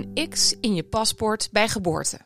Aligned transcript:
een 0.00 0.28
X 0.28 0.56
in 0.60 0.74
je 0.74 0.84
paspoort 0.84 1.48
bij 1.52 1.68
geboorte. 1.68 2.20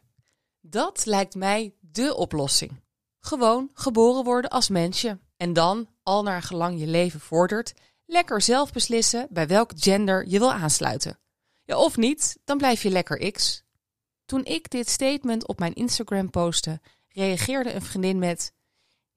Dat 0.60 1.06
lijkt 1.06 1.34
mij 1.34 1.74
dé 1.80 2.12
oplossing. 2.12 2.82
Gewoon 3.20 3.70
geboren 3.72 4.24
worden 4.24 4.50
als 4.50 4.68
mensje. 4.68 5.18
En 5.36 5.52
dan, 5.52 5.88
al 6.02 6.22
naar 6.22 6.42
gelang 6.42 6.80
je 6.80 6.86
leven 6.86 7.20
vordert, 7.20 7.74
lekker 8.06 8.42
zelf 8.42 8.72
beslissen 8.72 9.26
bij 9.30 9.46
welk 9.46 9.70
gender 9.74 10.28
je 10.28 10.38
wil 10.38 10.52
aansluiten. 10.52 11.18
Ja, 11.64 11.76
of 11.76 11.96
niet, 11.96 12.38
dan 12.44 12.58
blijf 12.58 12.82
je 12.82 12.90
lekker 12.90 13.32
X. 13.32 13.62
Toen 14.24 14.44
ik 14.44 14.70
dit 14.70 14.88
statement 14.88 15.46
op 15.46 15.58
mijn 15.58 15.74
Instagram 15.74 16.30
postte, 16.30 16.80
reageerde 17.08 17.72
een 17.72 17.82
vriendin 17.82 18.18
met: 18.18 18.52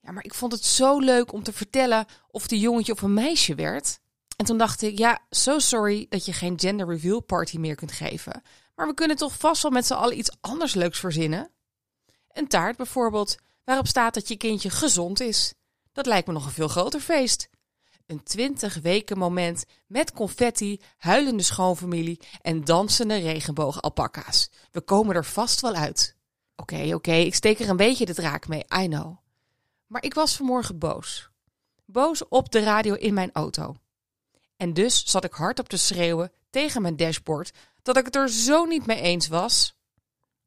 Ja, 0.00 0.10
maar 0.10 0.24
ik 0.24 0.34
vond 0.34 0.52
het 0.52 0.64
zo 0.64 0.98
leuk 0.98 1.32
om 1.32 1.42
te 1.42 1.52
vertellen 1.52 2.06
of 2.28 2.46
de 2.46 2.58
jongetje 2.58 2.92
of 2.92 3.02
een 3.02 3.14
meisje 3.14 3.54
werd. 3.54 4.00
En 4.38 4.44
toen 4.44 4.58
dacht 4.58 4.82
ik: 4.82 4.98
Ja, 4.98 5.20
so 5.30 5.58
sorry 5.58 6.06
dat 6.08 6.24
je 6.24 6.32
geen 6.32 6.58
gender 6.58 6.86
reveal 6.86 7.20
party 7.20 7.58
meer 7.58 7.74
kunt 7.74 7.92
geven. 7.92 8.42
Maar 8.74 8.86
we 8.86 8.94
kunnen 8.94 9.16
toch 9.16 9.38
vast 9.38 9.62
wel 9.62 9.70
met 9.70 9.86
z'n 9.86 9.94
allen 9.94 10.18
iets 10.18 10.36
anders 10.40 10.74
leuks 10.74 10.98
verzinnen? 10.98 11.50
Een 12.32 12.48
taart 12.48 12.76
bijvoorbeeld, 12.76 13.36
waarop 13.64 13.86
staat 13.86 14.14
dat 14.14 14.28
je 14.28 14.36
kindje 14.36 14.70
gezond 14.70 15.20
is. 15.20 15.54
Dat 15.92 16.06
lijkt 16.06 16.26
me 16.26 16.32
nog 16.32 16.44
een 16.44 16.52
veel 16.52 16.68
groter 16.68 17.00
feest. 17.00 17.48
Een 18.06 18.22
20 18.22 18.74
weken 18.74 19.18
moment 19.18 19.64
met 19.86 20.12
confetti, 20.12 20.80
huilende 20.96 21.42
schoonfamilie 21.42 22.20
en 22.40 22.64
dansende 22.64 23.16
regenboogalpaca's. 23.16 24.50
We 24.70 24.80
komen 24.80 25.16
er 25.16 25.24
vast 25.24 25.60
wel 25.60 25.74
uit. 25.74 26.16
Oké, 26.56 26.94
oké, 26.94 27.12
ik 27.12 27.34
steek 27.34 27.58
er 27.58 27.68
een 27.68 27.76
beetje 27.76 28.06
de 28.06 28.14
draak 28.14 28.48
mee, 28.48 28.64
I 28.82 28.86
know. 28.86 29.16
Maar 29.86 30.02
ik 30.02 30.14
was 30.14 30.36
vanmorgen 30.36 30.78
boos. 30.78 31.30
Boos 31.84 32.28
op 32.28 32.52
de 32.52 32.60
radio 32.60 32.94
in 32.94 33.14
mijn 33.14 33.30
auto. 33.32 33.76
En 34.58 34.72
dus 34.72 35.02
zat 35.06 35.24
ik 35.24 35.32
hardop 35.32 35.68
te 35.68 35.76
schreeuwen 35.76 36.32
tegen 36.50 36.82
mijn 36.82 36.96
dashboard 36.96 37.52
dat 37.82 37.96
ik 37.96 38.04
het 38.04 38.16
er 38.16 38.28
zo 38.28 38.64
niet 38.64 38.86
mee 38.86 39.00
eens 39.00 39.28
was. 39.28 39.76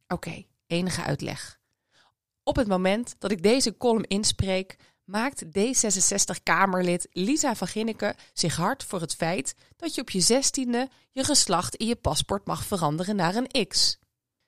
Oké, 0.08 0.46
enige 0.68 1.04
uitleg. 1.04 1.60
Op 2.44 2.56
het 2.56 2.68
moment 2.68 3.16
dat 3.20 3.32
ik 3.32 3.44
deze 3.44 3.78
column 3.78 4.04
inspreek, 4.04 4.76
maakt 5.04 5.46
D66-Kamerlid 5.46 7.08
Lisa 7.12 7.56
van 7.56 7.68
Ginneke 7.68 8.16
zich 8.34 8.56
hard 8.56 8.84
voor 8.84 9.02
het 9.02 9.16
feit 9.16 9.56
dat 9.76 9.96
je 9.96 10.02
op 10.02 10.10
je 10.10 10.20
zestiende 10.20 10.90
je 11.12 11.24
geslacht 11.24 11.76
in 11.76 11.88
je 11.88 11.96
paspoort 11.96 12.46
mag 12.46 12.64
veranderen 12.64 13.16
naar 13.16 13.36
een 13.36 13.68
X. 13.68 14.00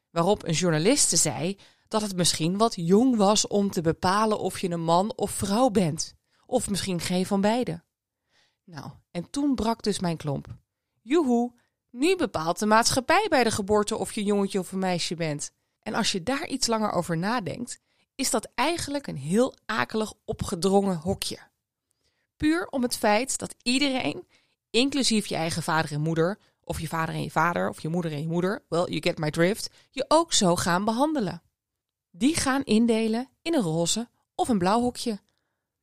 Waarop 0.09 0.47
een 0.47 0.53
journaliste 0.53 1.15
zei 1.15 1.57
dat 1.87 2.01
het 2.01 2.15
misschien 2.15 2.57
wat 2.57 2.73
jong 2.75 3.15
was 3.15 3.47
om 3.47 3.71
te 3.71 3.81
bepalen 3.81 4.39
of 4.39 4.59
je 4.59 4.69
een 4.69 4.83
man 4.83 5.13
of 5.15 5.31
vrouw 5.31 5.69
bent. 5.69 6.13
Of 6.45 6.69
misschien 6.69 6.99
geen 6.99 7.25
van 7.25 7.41
beide. 7.41 7.83
Nou, 8.63 8.91
en 9.11 9.29
toen 9.29 9.55
brak 9.55 9.83
dus 9.83 9.99
mijn 9.99 10.17
klomp. 10.17 10.47
Joehoe, 11.01 11.51
nu 11.89 12.15
bepaalt 12.15 12.59
de 12.59 12.65
maatschappij 12.65 13.25
bij 13.29 13.43
de 13.43 13.51
geboorte 13.51 13.97
of 13.97 14.11
je 14.11 14.23
jongetje 14.23 14.59
of 14.59 14.71
een 14.71 14.79
meisje 14.79 15.15
bent. 15.15 15.51
En 15.79 15.93
als 15.93 16.11
je 16.11 16.23
daar 16.23 16.47
iets 16.47 16.67
langer 16.67 16.91
over 16.91 17.17
nadenkt, 17.17 17.79
is 18.15 18.29
dat 18.29 18.51
eigenlijk 18.55 19.07
een 19.07 19.17
heel 19.17 19.55
akelig 19.65 20.13
opgedrongen 20.25 20.97
hokje. 20.97 21.37
Puur 22.37 22.67
om 22.67 22.81
het 22.81 22.97
feit 22.97 23.37
dat 23.37 23.55
iedereen, 23.61 24.27
inclusief 24.69 25.25
je 25.25 25.35
eigen 25.35 25.63
vader 25.63 25.91
en 25.91 26.01
moeder, 26.01 26.39
of 26.63 26.79
je 26.79 26.87
vader 26.87 27.15
en 27.15 27.23
je 27.23 27.31
vader, 27.31 27.69
of 27.69 27.81
je 27.81 27.89
moeder 27.89 28.11
en 28.11 28.21
je 28.21 28.27
moeder, 28.27 28.63
well, 28.69 28.85
you 28.85 29.01
get 29.01 29.17
my 29.17 29.31
drift, 29.31 29.69
je 29.89 30.05
ook 30.07 30.33
zo 30.33 30.55
gaan 30.55 30.85
behandelen. 30.85 31.41
Die 32.11 32.35
gaan 32.35 32.63
indelen 32.63 33.29
in 33.41 33.53
een 33.53 33.61
roze 33.61 34.09
of 34.35 34.49
een 34.49 34.57
blauw 34.57 34.81
hokje. 34.81 35.19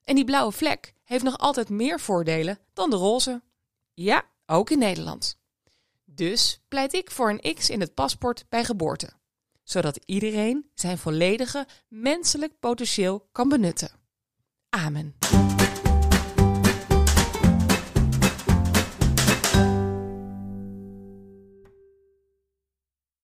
En 0.05 0.14
die 0.14 0.25
blauwe 0.25 0.53
vlek 0.53 0.95
heeft 1.11 1.25
nog 1.25 1.39
altijd 1.39 1.69
meer 1.69 2.00
voordelen 2.00 2.58
dan 2.72 2.91
de 2.91 2.97
roze. 2.97 3.42
Ja, 3.94 4.25
ook 4.47 4.70
in 4.70 4.78
Nederland. 4.78 5.39
Dus 6.05 6.61
pleit 6.69 6.94
ik 6.94 7.11
voor 7.11 7.30
een 7.30 7.55
X 7.55 7.70
in 7.70 7.80
het 7.80 7.94
paspoort 7.94 8.44
bij 8.48 8.64
geboorte 8.64 9.19
zodat 9.70 10.00
iedereen 10.05 10.70
zijn 10.74 10.98
volledige 10.98 11.67
menselijk 11.89 12.52
potentieel 12.61 13.29
kan 13.33 13.48
benutten. 13.48 13.90
Amen. 14.68 15.14